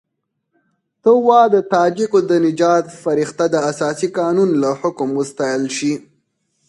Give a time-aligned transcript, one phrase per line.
[1.01, 5.93] ته وا د تاجکو د نجات فرښته د اساسي قانون له حکم وستایل شي.